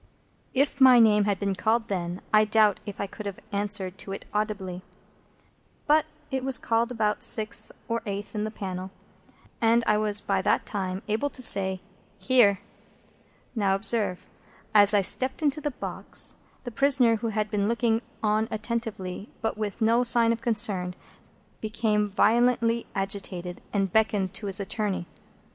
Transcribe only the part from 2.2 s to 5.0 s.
I doubt if I could have answered to it audibly.